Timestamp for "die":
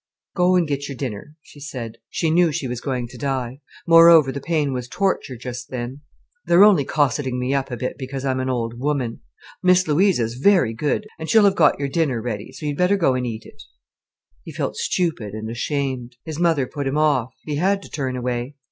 3.19-3.61